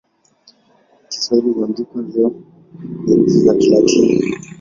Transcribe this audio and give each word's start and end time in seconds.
Kiswahili 1.11 1.49
huandikwa 1.51 2.01
leo 2.01 2.29
kwa 2.29 2.43
herufi 3.07 3.37
za 3.39 3.53
Kilatini. 3.55 4.25